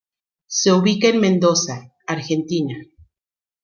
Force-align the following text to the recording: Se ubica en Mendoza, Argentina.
Se 0.47 0.71
ubica 0.73 1.09
en 1.09 1.19
Mendoza, 1.19 1.91
Argentina. 2.07 2.75